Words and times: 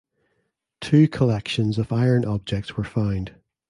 Two 0.79 1.07
collections 1.07 1.77
of 1.77 1.91
iron 1.93 2.25
objects 2.25 2.75
were 2.75 2.83
found. 2.83 3.35